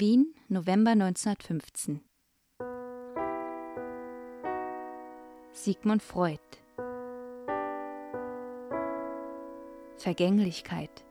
Wien, 0.00 0.34
November 0.48 0.92
1915. 0.92 2.00
Sigmund 5.52 6.02
Freud 6.02 6.40
Vergänglichkeit 9.98 11.04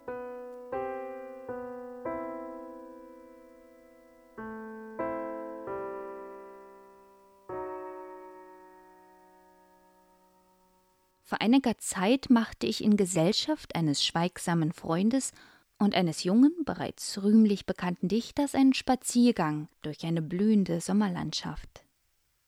Vor 11.21 11.41
einiger 11.41 11.77
Zeit 11.77 12.31
machte 12.31 12.65
ich 12.65 12.83
in 12.83 12.97
Gesellschaft 12.97 13.75
eines 13.75 14.03
schweigsamen 14.03 14.71
Freundes 14.71 15.31
und 15.79 15.95
eines 15.95 16.23
jungen, 16.23 16.53
bereits 16.65 17.23
rühmlich 17.23 17.65
bekannten 17.65 18.09
Dichters 18.09 18.53
einen 18.53 18.73
Spaziergang 18.73 19.69
durch 19.81 20.05
eine 20.05 20.21
blühende 20.21 20.81
Sommerlandschaft. 20.81 21.85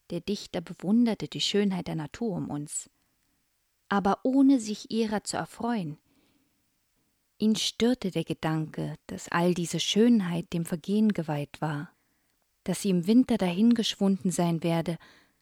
Der 0.10 0.20
Dichter 0.20 0.60
bewunderte 0.60 1.30
die 1.30 1.42
Schönheit 1.42 1.88
der 1.88 1.96
Natur 1.96 2.36
um 2.36 2.50
uns, 2.50 2.90
aber 3.88 4.20
ohne 4.24 4.60
sich 4.60 4.92
ihrer 4.92 5.24
zu 5.24 5.38
erfreuen. 5.38 5.98
Ihn 7.40 7.56
störte 7.56 8.12
der 8.12 8.26
Gedanke, 8.26 8.96
dass 9.08 9.30
all 9.30 9.54
diese 9.54 9.80
Schönheit 9.80 10.52
dem 10.54 10.66
Vergehen 10.66 11.14
geweiht 11.14 11.62
war, 11.62 11.90
dass 12.66 12.82
sie 12.82 12.90
im 12.90 13.08
Winter 13.08 13.38
dahingeschwunden 13.38 14.30
sein 14.30 14.62
werde, 14.62 14.98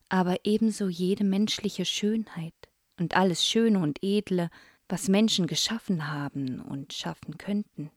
aber 0.08 0.38
ebenso 0.46 0.88
jede 0.88 1.24
menschliche 1.24 1.86
Schönheit 1.86 2.54
und 3.00 3.16
alles 3.16 3.46
Schöne 3.46 3.80
und 3.80 4.00
Edle, 4.04 4.50
was 4.90 5.08
Menschen 5.08 5.48
geschaffen 5.48 6.12
haben 6.12 6.60
und 6.60 6.94
schaffen 6.94 7.38
könnten. 7.38 7.92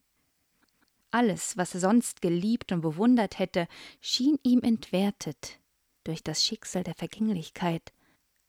Alles, 1.11 1.57
was 1.57 1.73
er 1.73 1.79
sonst 1.79 2.21
geliebt 2.21 2.71
und 2.71 2.81
bewundert 2.81 3.37
hätte, 3.39 3.67
schien 3.99 4.39
ihm 4.43 4.61
entwertet 4.61 5.59
durch 6.03 6.23
das 6.23 6.43
Schicksal 6.43 6.83
der 6.83 6.95
Vergänglichkeit, 6.95 7.93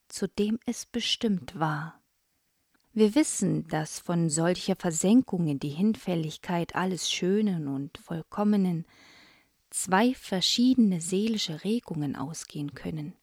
zu 0.08 0.28
dem 0.28 0.58
es 0.66 0.86
bestimmt 0.86 1.58
war. 1.58 2.00
Wir 2.92 3.14
wissen, 3.14 3.66
dass 3.68 3.98
von 3.98 4.30
solcher 4.30 4.76
Versenkung 4.76 5.48
in 5.48 5.58
die 5.58 5.68
Hinfälligkeit 5.70 6.76
alles 6.76 7.10
Schönen 7.10 7.66
und 7.66 7.98
Vollkommenen 7.98 8.86
zwei 9.70 10.14
verschiedene 10.14 11.00
seelische 11.00 11.64
Regungen 11.64 12.14
ausgehen 12.14 12.74
können. 12.74 13.14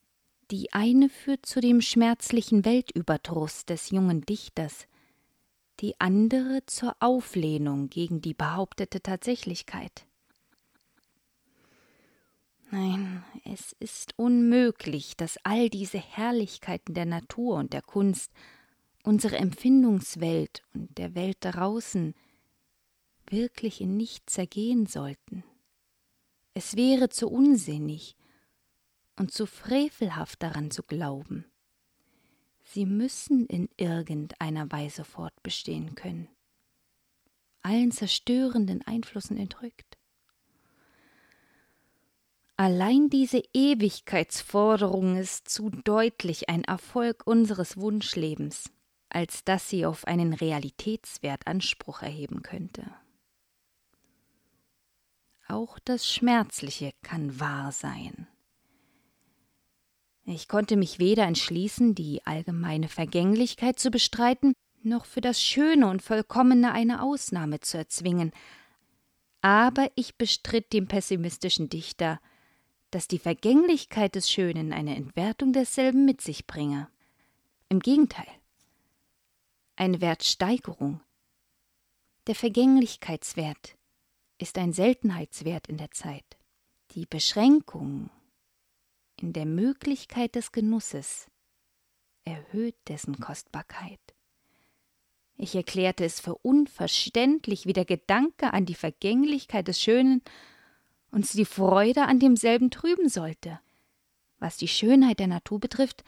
Die 0.52 0.74
eine 0.74 1.08
führt 1.08 1.46
zu 1.46 1.62
dem 1.62 1.80
schmerzlichen 1.80 2.66
Weltüberdruss 2.66 3.66
des 3.66 3.90
jungen 3.92 4.26
Dichters, 4.26 4.88
die 5.82 6.00
andere 6.00 6.64
zur 6.68 6.96
Auflehnung 7.00 7.90
gegen 7.90 8.22
die 8.22 8.34
behauptete 8.34 9.02
Tatsächlichkeit. 9.02 10.06
Nein, 12.70 13.24
es 13.44 13.76
ist 13.80 14.14
unmöglich, 14.18 15.18
dass 15.18 15.38
all 15.44 15.70
diese 15.70 15.98
Herrlichkeiten 15.98 16.94
der 16.94 17.06
Natur 17.06 17.58
und 17.58 17.74
der 17.74 17.82
Kunst, 17.82 18.32
unsere 19.04 19.38
Empfindungswelt 19.38 20.64
und 20.74 20.98
der 20.98 21.16
Welt 21.16 21.38
draußen, 21.42 22.14
wirklich 23.28 23.82
in 23.82 23.98
nichts 23.98 24.34
zergehen 24.34 24.86
sollten. 24.86 25.44
Es 26.54 26.76
wäre 26.76 27.10
zu 27.10 27.30
unsinnig, 27.30 28.16
und 29.18 29.32
zu 29.32 29.46
frevelhaft 29.46 30.42
daran 30.42 30.72
zu 30.72 30.84
glauben. 30.84 31.51
Sie 32.74 32.86
müssen 32.86 33.48
in 33.48 33.68
irgendeiner 33.76 34.72
Weise 34.72 35.04
fortbestehen 35.04 35.94
können, 35.96 36.30
allen 37.64 37.92
zerstörenden 37.92 38.82
Einflüssen 38.88 39.36
entrückt. 39.36 39.98
Allein 42.56 43.10
diese 43.10 43.44
Ewigkeitsforderung 43.54 45.18
ist 45.18 45.50
zu 45.50 45.70
deutlich 45.70 46.48
ein 46.48 46.64
Erfolg 46.64 47.28
unseres 47.28 47.76
Wunschlebens, 47.76 48.72
als 49.10 49.44
dass 49.44 49.68
sie 49.68 49.86
auf 49.86 50.08
einen 50.08 50.32
Realitätswert 50.32 51.48
Anspruch 51.48 52.02
erheben 52.02 52.42
könnte. 52.42 52.90
Auch 55.50 55.78
das 55.80 56.10
Schmerzliche 56.10 56.94
kann 57.02 57.38
wahr 57.38 57.74
sein. 57.74 58.30
Ich 60.26 60.48
konnte 60.48 60.78
mich 60.78 61.00
weder 61.00 61.24
entschließen, 61.24 61.96
die 61.96 62.26
allgemeine 62.26 62.88
Vergänglichkeit 62.88 63.80
zu 63.80 63.90
bestreiten, 63.90 64.54
noch 64.84 65.06
für 65.06 65.22
das 65.22 65.42
Schöne 65.42 65.88
und 65.88 66.02
Vollkommene 66.02 66.72
eine 66.72 67.02
Ausnahme 67.02 67.60
zu 67.60 67.78
erzwingen. 67.78 68.32
Aber 69.42 69.90
ich 69.96 70.16
bestritt 70.16 70.74
dem 70.74 70.88
pessimistischen 70.88 71.70
Dichter, 71.70 72.20
dass 72.92 73.08
die 73.08 73.20
Vergänglichkeit 73.20 74.16
des 74.16 74.30
Schönen 74.30 74.74
eine 74.74 74.96
Entwertung 74.96 75.54
desselben 75.54 76.06
mit 76.06 76.22
sich 76.22 76.46
bringe. 76.46 76.88
Im 77.70 77.80
Gegenteil, 77.80 78.28
eine 79.76 80.02
Wertsteigerung. 80.02 81.02
Der 82.28 82.36
Vergänglichkeitswert 82.36 83.76
ist 84.38 84.58
ein 84.58 84.74
Seltenheitswert 84.74 85.68
in 85.68 85.78
der 85.78 85.92
Zeit. 85.92 86.26
Die 86.92 87.06
Beschränkung 87.06 88.10
in 89.22 89.34
der 89.34 89.46
Möglichkeit 89.46 90.36
des 90.36 90.52
Genusses 90.52 91.28
erhöht 92.24 92.76
dessen 92.88 93.20
Kostbarkeit. 93.20 94.00
Ich 95.38 95.56
erklärte 95.56 96.06
es 96.06 96.20
für 96.20 96.36
unverständlich, 96.36 97.66
wie 97.66 97.74
der 97.74 97.86
Gedanke 97.86 98.54
an 98.54 98.66
die 98.66 98.76
Vergänglichkeit 98.76 99.68
des 99.68 99.82
Schönen 99.82 100.22
uns 101.12 101.32
die 101.32 101.46
Freude 101.46 102.04
an 102.04 102.20
demselben 102.20 102.70
trüben 102.70 103.10
sollte. 103.10 103.60
Was 104.40 104.58
die 104.58 104.68
Schönheit 104.68 105.20
der 105.20 105.28
Natur 105.28 105.60
betrifft, 105.60 106.04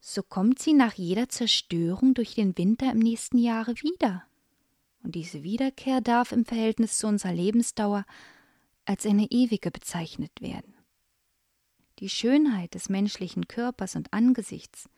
so 0.00 0.22
kommt 0.22 0.60
sie 0.60 0.72
nach 0.72 0.94
jeder 0.94 1.28
Zerstörung 1.28 2.14
durch 2.14 2.34
den 2.34 2.56
Winter 2.56 2.90
im 2.90 2.98
nächsten 2.98 3.38
Jahre 3.38 3.74
wieder. 3.82 4.24
Und 5.02 5.14
diese 5.14 5.42
Wiederkehr 5.42 6.00
darf 6.00 6.32
im 6.32 6.44
Verhältnis 6.44 6.98
zu 6.98 7.06
unserer 7.06 7.32
Lebensdauer 7.32 8.04
als 8.84 9.04
eine 9.04 9.26
ewige 9.30 9.70
bezeichnet 9.70 10.32
werden 10.40 10.69
die 12.00 12.08
Schönheit 12.08 12.74
des 12.74 12.88
menschlichen 12.88 13.46
Körpers 13.46 13.94
und 13.94 14.12
Angesichts 14.12 14.88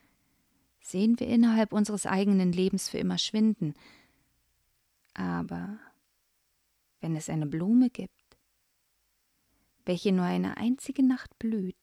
sehen 0.80 1.18
wir 1.18 1.26
innerhalb 1.26 1.72
unseres 1.72 2.06
eigenen 2.06 2.52
Lebens 2.52 2.88
für 2.88 2.98
immer 2.98 3.18
schwinden. 3.18 3.74
Aber 5.14 5.78
wenn 7.00 7.16
es 7.16 7.28
eine 7.28 7.46
Blume 7.46 7.90
gibt, 7.90 8.12
welche 9.84 10.12
nur 10.12 10.24
eine 10.24 10.56
einzige 10.56 11.02
Nacht 11.02 11.38
blüht, 11.38 11.76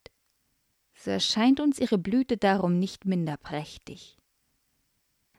so 0.96 1.12
erscheint 1.12 1.60
uns 1.60 1.80
ihre 1.80 1.98
Blüte 1.98 2.38
darum 2.38 2.80
nicht 2.80 3.06
minder 3.06 3.38
prächtig. 3.38 4.18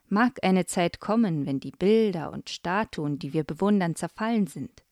Mag 0.08 0.42
eine 0.42 0.66
Zeit 0.66 1.00
kommen, 1.00 1.46
wenn 1.46 1.60
die 1.60 1.70
Bilder 1.70 2.32
und 2.32 2.50
Statuen, 2.50 3.19
die 3.19 3.32
wir 3.32 3.44
bewundern, 3.44 3.94
zerfallen 3.94 4.46
sind, 4.46 4.82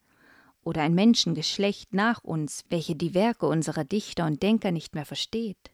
oder 0.63 0.81
ein 0.81 0.93
Menschengeschlecht 0.93 1.93
nach 1.93 2.23
uns, 2.23 2.63
welche 2.69 2.95
die 2.95 3.13
Werke 3.13 3.47
unserer 3.47 3.83
Dichter 3.83 4.25
und 4.25 4.43
Denker 4.43 4.71
nicht 4.71 4.95
mehr 4.95 5.05
versteht, 5.05 5.71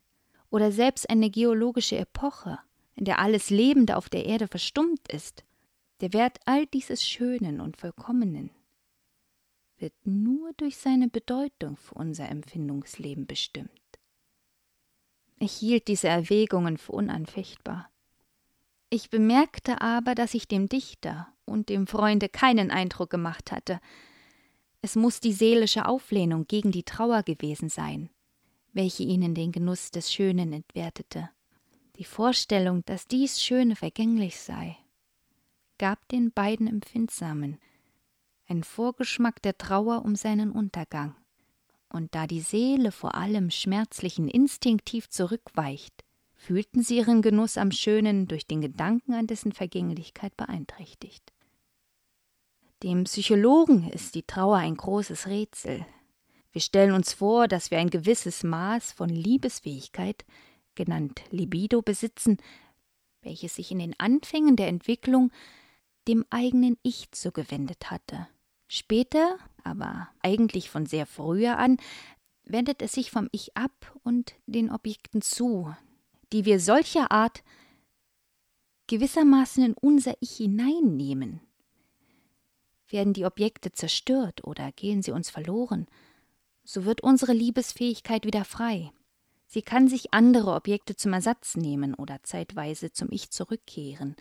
oder 0.50 0.72
selbst 0.72 1.09
eine 1.09 1.29
geologische 1.29 1.97
Epoche, 1.97 2.59
in 2.96 3.06
der 3.06 3.19
alles 3.19 3.50
Lebende 3.50 3.97
auf 3.97 4.09
der 4.09 4.25
Erde 4.25 4.47
verstummt 4.47 5.07
ist, 5.09 5.44
der 6.01 6.13
Wert 6.13 6.40
all 6.46 6.66
dieses 6.68 7.07
Schönen 7.07 7.62
und 7.62 7.78
Vollkommenen 7.78 8.51
wird 9.78 9.94
nur 10.06 10.53
durch 10.53 10.78
seine 10.78 11.09
Bedeutung 11.09 11.78
für 11.78 11.96
unser 11.96 12.29
Empfindungsleben 12.29 13.28
bestimmt. 13.28 13.69
Ich 15.38 15.52
hielt 15.53 15.88
diese 15.88 16.07
Erwägungen 16.07 16.78
für 16.78 16.94
unanfechtbar. 16.94 17.90
Ich 18.90 19.09
bemerkte 19.09 19.81
aber, 19.81 20.16
dass 20.16 20.34
ich 20.34 20.47
dem 20.47 20.69
Dichter 20.69 21.28
und 21.44 21.69
dem 21.69 21.88
Freunde 21.88 22.29
keinen 22.29 22.72
Eindruck 22.72 23.09
gemacht 23.09 23.52
hatte, 23.52 23.81
es 24.85 24.96
muss 24.96 25.19
die 25.19 25.34
seelische 25.34 25.88
Auflehnung 25.88 26.46
gegen 26.46 26.72
die 26.72 26.84
Trauer 26.84 27.23
gewesen 27.23 27.70
sein, 27.70 28.11
welche 28.72 29.02
ihnen 29.02 29.34
den 29.34 29.52
Genuss 29.52 29.90
des 29.90 30.14
Schönen 30.14 30.53
entwertete. 30.53 31.32
Die 31.96 32.03
Vorstellung, 32.03 32.85
dass 32.85 33.08
dies 33.08 33.41
Schöne 33.41 33.76
vergänglich 33.76 34.40
sei, 34.40 34.78
gab 35.79 36.08
den 36.09 36.32
beiden 36.32 36.67
Empfindsamen 36.67 37.58
einen 38.47 38.64
Vorgeschmack 38.64 39.41
der 39.41 39.58
Trauer 39.58 40.05
um 40.05 40.16
seinen 40.16 40.52
Untergang. 40.52 41.16
Und 41.90 42.14
da 42.14 42.28
die 42.28 42.41
Seele 42.41 42.91
vor 42.91 43.16
allem 43.16 43.49
Schmerzlichen 43.49 44.28
instinktiv 44.28 45.09
zurückweicht, 45.09 46.05
fühlten 46.35 46.84
sie 46.84 46.97
ihren 46.97 47.23
Genuss 47.23 47.58
am 47.58 47.72
Schönen 47.72 48.28
durch 48.28 48.46
den 48.46 48.61
Gedanken 48.61 49.16
an 49.16 49.26
dessen 49.26 49.52
Vergänglichkeit 49.52 50.38
beeinträchtigt. 50.38 51.34
Dem 52.83 53.05
Psychologen 53.05 53.89
ist 53.89 54.16
die 54.16 54.23
Trauer 54.23 54.57
ein 54.57 54.75
großes 54.75 55.27
Rätsel. 55.27 55.85
Wir 56.51 56.61
stellen 56.61 56.91
uns 56.93 57.13
vor, 57.13 57.47
dass 57.47 57.72
wir 57.72 57.79
ein 57.79 57.89
gewisses 57.89 58.43
Maß 58.43 58.91
von 58.91 59.09
Liebesfähigkeit, 59.09 60.25
genannt 60.75 61.22
Libido, 61.31 61.81
besitzen, 61.81 62.37
welches 63.22 63.55
sich 63.55 63.72
in 63.72 63.79
den 63.79 63.97
Anfängen 63.97 64.55
der 64.55 64.67
Entwicklung 64.67 65.31
dem 66.07 66.25
eigenen 66.29 66.77
Ich 66.83 67.11
zugewendet 67.11 67.89
hatte. 67.89 68.27
Später 68.67 69.37
aber 69.63 70.09
eigentlich 70.21 70.69
von 70.69 70.85
sehr 70.85 71.05
früher 71.05 71.57
an, 71.57 71.78
wendet 72.43 72.81
es 72.81 72.91
sich 72.91 73.09
vom 73.09 73.29
Ich 73.31 73.55
ab 73.57 73.97
und 74.03 74.35
den 74.45 74.69
Objekten 74.69 75.21
zu, 75.21 75.75
die 76.31 76.45
wir 76.45 76.59
solcher 76.59 77.11
Art 77.11 77.43
gewissermaßen 78.87 79.63
in 79.63 79.73
unser 79.73 80.16
Ich 80.19 80.37
hineinnehmen. 80.37 81.41
Werden 82.87 83.14
die 83.14 83.26
Objekte 83.26 83.72
zerstört 83.72 84.43
oder 84.43 84.72
gehen 84.72 85.02
sie 85.02 85.11
uns 85.11 85.29
verloren, 85.29 85.87
so 86.64 86.85
wird 86.85 87.02
unsere 87.02 87.34
Liebesfähigkeit 87.34 88.26
wieder 88.26 88.46
frei. 88.46 88.91
Sie 89.47 89.61
kann 89.61 89.87
sich 89.87 90.14
andere 90.14 90.53
Objekte 90.53 90.96
zum 90.96 91.14
Ersatz 91.14 91.55
nehmen 91.55 91.93
oder 91.93 92.23
zeitweise 92.23 92.91
zum 92.91 93.11
Ich 93.11 93.29
zurückkehren. 93.29 94.16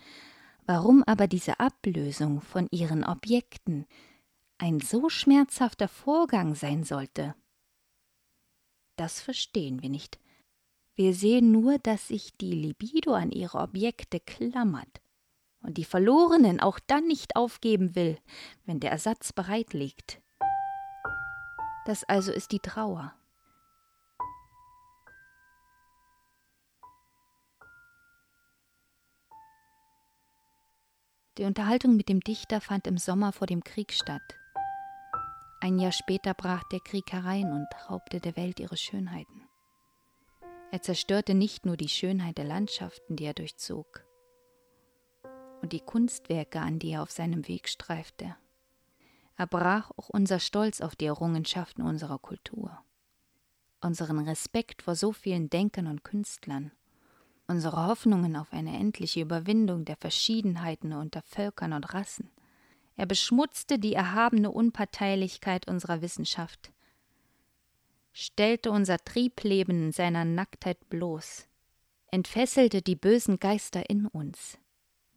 Warum 0.67 1.03
aber 1.05 1.27
diese 1.27 1.61
Ablösung 1.61 2.41
von 2.41 2.69
ihren 2.71 3.05
Objekten 3.05 3.87
ein 4.59 4.81
so 4.81 5.09
schmerzhafter 5.09 5.89
Vorgang 5.89 6.55
sein 6.55 6.85
sollte, 6.85 7.35
das 8.97 9.21
verstehen 9.21 9.83
wir 9.83 9.89
nicht. 9.91 10.21
Wir 10.95 11.15
sehen 11.15 11.51
nur, 11.51 11.79
dass 11.79 12.09
sich 12.09 12.37
die 12.37 12.53
Libido 12.53 13.13
an 13.15 13.33
ihre 13.33 13.59
Objekte 13.59 14.21
klammert 14.21 15.01
und 15.65 15.79
die 15.79 15.85
Verlorenen 15.85 16.61
auch 16.61 16.79
dann 16.79 17.07
nicht 17.07 17.37
aufgeben 17.37 17.97
will, 17.97 18.19
wenn 18.67 18.81
der 18.81 18.93
Ersatz 18.93 19.33
bereit 19.33 19.73
liegt. 19.73 20.21
Das 21.87 22.05
also 22.05 22.33
ist 22.33 22.53
die 22.53 22.61
Trauer. 22.61 23.15
Die 31.37 31.45
Unterhaltung 31.45 31.97
mit 31.97 32.09
dem 32.09 32.21
Dichter 32.21 32.61
fand 32.61 32.87
im 32.87 32.97
Sommer 32.97 33.33
vor 33.33 33.49
dem 33.49 33.65
Krieg 33.65 33.93
statt. 33.93 34.23
Ein 35.61 35.79
Jahr 35.79 35.93
später 35.93 36.33
brach 36.33 36.63
der 36.71 36.81
Krieg 36.81 37.11
herein 37.11 37.51
und 37.51 37.67
raubte 37.91 38.21
der 38.21 38.37
Welt 38.37 38.61
ihre 38.61 38.77
Schönheiten. 38.77 39.49
Er 40.71 40.83
zerstörte 40.83 41.35
nicht 41.35 41.67
nur 41.67 41.77
die 41.77 41.89
Schönheit 41.89 42.39
der 42.39 42.45
Landschaften, 42.45 43.17
die 43.17 43.25
er 43.25 43.35
durchzog, 43.35 44.05
und 45.65 45.73
die 45.73 45.81
Kunstwerke, 45.81 46.61
an 46.61 46.79
die 46.79 46.91
er 46.91 47.03
auf 47.03 47.11
seinem 47.11 47.49
Weg 47.49 47.71
streifte. 47.71 48.37
Er 49.39 49.47
brach 49.47 49.91
auch 49.97 50.11
unser 50.11 50.39
Stolz 50.39 50.83
auf 50.83 50.95
die 50.95 51.07
Errungenschaften 51.07 51.83
unserer 51.83 52.19
Kultur, 52.19 52.79
unseren 53.81 54.19
Respekt 54.19 54.83
vor 54.83 54.95
so 54.95 55.13
vielen 55.13 55.49
Denkern 55.49 55.87
und 55.87 56.05
Künstlern, 56.05 56.71
unsere 57.47 57.87
Hoffnungen 57.87 58.37
auf 58.37 58.53
eine 58.53 58.79
endliche 58.79 59.23
Überwindung 59.23 59.87
der 59.87 59.97
Verschiedenheiten 59.97 60.93
unter 60.93 61.23
Völkern 61.23 61.73
und 61.73 61.95
Rassen. 61.95 62.29
Er 62.97 63.07
beschmutzte 63.07 63.79
die 63.79 63.95
erhabene 63.95 64.51
Unparteilichkeit 64.51 65.67
unserer 65.67 66.03
Wissenschaft, 66.03 66.73
stellte 68.13 68.71
unser 68.71 68.99
Triebleben 68.99 69.87
in 69.87 69.93
seiner 69.93 70.27
Nacktheit 70.27 70.91
bloß, 70.91 71.49
entfesselte 72.11 72.83
die 72.83 72.97
bösen 72.97 73.39
Geister 73.39 73.89
in 73.89 74.07
uns, 74.07 74.59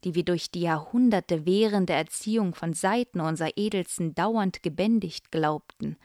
die 0.07 0.15
wir 0.15 0.23
durch 0.23 0.51
die 0.51 0.61
Jahrhunderte 0.61 1.45
währende 1.45 1.91
Erziehung 1.91 2.55
von 2.55 2.71
Seiten 2.71 3.19
unserer 3.19 3.57
Edelsten 3.57 4.15
dauernd 4.15 4.63
gebändigt 4.63 5.33
glaubten. 5.33 5.97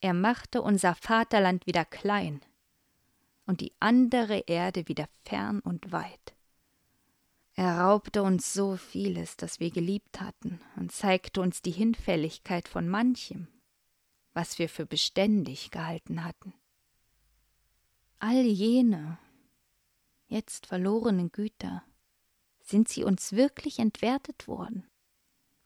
Er 0.00 0.12
machte 0.12 0.60
unser 0.60 0.96
Vaterland 0.96 1.68
wieder 1.68 1.84
klein 1.84 2.40
und 3.46 3.60
die 3.60 3.72
andere 3.78 4.38
Erde 4.48 4.88
wieder 4.88 5.06
fern 5.24 5.60
und 5.60 5.92
weit. 5.92 6.34
Er 7.54 7.78
raubte 7.78 8.24
uns 8.24 8.52
so 8.52 8.76
vieles, 8.76 9.36
das 9.36 9.60
wir 9.60 9.70
geliebt 9.70 10.20
hatten, 10.20 10.60
und 10.74 10.90
zeigte 10.90 11.40
uns 11.40 11.62
die 11.62 11.70
Hinfälligkeit 11.70 12.66
von 12.66 12.88
manchem, 12.88 13.46
was 14.34 14.58
wir 14.58 14.68
für 14.68 14.84
beständig 14.84 15.70
gehalten 15.70 16.24
hatten. 16.24 16.54
All 18.18 18.42
jene, 18.42 19.16
jetzt 20.26 20.66
verlorenen 20.66 21.30
Güter, 21.30 21.84
sind 22.66 22.88
sie 22.88 23.04
uns 23.04 23.32
wirklich 23.32 23.78
entwertet 23.78 24.48
worden, 24.48 24.84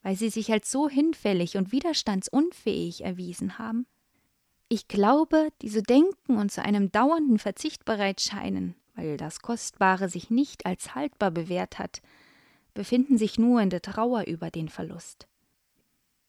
weil 0.02 0.16
sie 0.16 0.28
sich 0.28 0.52
als 0.52 0.70
so 0.70 0.88
hinfällig 0.88 1.56
und 1.56 1.72
widerstandsunfähig 1.72 3.04
erwiesen 3.04 3.58
haben? 3.58 3.86
Ich 4.68 4.86
glaube, 4.86 5.48
die 5.62 5.68
so 5.68 5.80
denken 5.80 6.36
und 6.36 6.52
zu 6.52 6.62
einem 6.62 6.92
dauernden 6.92 7.38
Verzicht 7.38 7.84
bereit 7.84 8.20
scheinen, 8.20 8.76
weil 8.94 9.16
das 9.16 9.40
Kostbare 9.40 10.08
sich 10.08 10.30
nicht 10.30 10.66
als 10.66 10.94
haltbar 10.94 11.30
bewährt 11.30 11.78
hat, 11.78 12.02
befinden 12.74 13.18
sich 13.18 13.38
nur 13.38 13.60
in 13.60 13.70
der 13.70 13.82
Trauer 13.82 14.26
über 14.26 14.50
den 14.50 14.68
Verlust. 14.68 15.26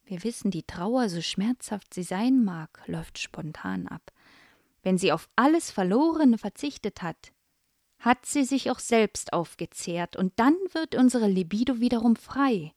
Wir 0.04 0.24
wissen, 0.24 0.52
die 0.52 0.64
Trauer, 0.64 1.10
so 1.10 1.22
schmerzhaft 1.22 1.94
sie 1.94 2.04
sein 2.04 2.44
mag, 2.44 2.82
läuft 2.88 3.20
spontan 3.20 3.88
ab. 3.88 4.12
Wenn 4.84 4.98
sie 4.98 5.12
auf 5.12 5.30
alles 5.36 5.70
Verlorene 5.70 6.38
verzichtet 6.38 7.02
hat, 7.02 7.32
hat 8.02 8.26
sie 8.26 8.44
sich 8.44 8.72
auch 8.72 8.80
selbst 8.80 9.32
aufgezehrt, 9.32 10.16
und 10.16 10.34
dann 10.38 10.56
wird 10.74 10.96
unsere 10.96 11.28
Libido 11.28 11.80
wiederum 11.80 12.16
frei, 12.16 12.74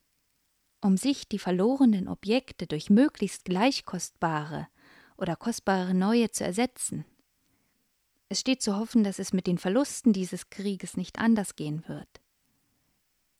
um 0.80 0.98
sich 0.98 1.28
die 1.28 1.38
verlorenen 1.38 2.08
Objekte 2.08 2.66
durch 2.66 2.90
möglichst 2.90 3.46
gleich 3.46 3.86
kostbare 3.86 4.68
oder 5.16 5.34
kostbare 5.34 5.94
neue 5.94 6.30
zu 6.30 6.44
ersetzen. 6.44 7.06
Es 8.28 8.40
steht 8.40 8.62
zu 8.62 8.76
hoffen, 8.76 9.02
dass 9.02 9.18
es 9.18 9.32
mit 9.32 9.46
den 9.46 9.58
Verlusten 9.58 10.12
dieses 10.12 10.50
Krieges 10.50 10.96
nicht 10.96 11.18
anders 11.18 11.56
gehen 11.56 11.84
wird. 11.88 12.08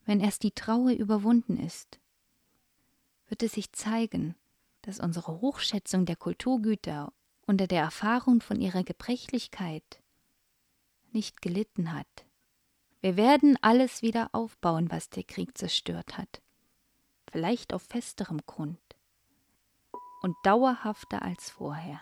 Wenn 0.06 0.20
erst 0.20 0.42
die 0.42 0.52
Trauer 0.52 0.92
überwunden 0.92 1.58
ist, 1.58 1.98
wird 3.28 3.42
es 3.42 3.52
sich 3.52 3.72
zeigen, 3.72 4.36
dass 4.82 5.00
unsere 5.00 5.40
Hochschätzung 5.40 6.06
der 6.06 6.16
Kulturgüter 6.16 7.12
unter 7.46 7.66
der 7.66 7.82
Erfahrung 7.82 8.40
von 8.40 8.60
ihrer 8.60 8.84
Gebrechlichkeit 8.84 10.02
nicht 11.14 11.42
gelitten 11.42 11.92
hat. 11.92 12.26
Wir 13.00 13.16
werden 13.16 13.58
alles 13.60 14.02
wieder 14.02 14.30
aufbauen, 14.32 14.90
was 14.90 15.10
der 15.10 15.24
Krieg 15.24 15.56
zerstört 15.56 16.16
hat, 16.18 16.42
vielleicht 17.30 17.72
auf 17.72 17.82
festerem 17.82 18.40
Grund 18.46 18.80
und 20.22 20.36
dauerhafter 20.42 21.22
als 21.22 21.50
vorher. 21.50 22.00